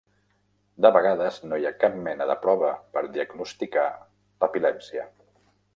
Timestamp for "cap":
1.85-1.99